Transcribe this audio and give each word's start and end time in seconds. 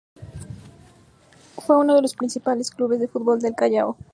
Fue 1.57 1.77
unos 1.77 1.95
de 1.97 2.01
los 2.01 2.15
principales 2.15 2.71
clubes 2.71 2.99
de 2.99 3.07
fútbol 3.07 3.39
del 3.39 3.53
Callao. 3.53 3.95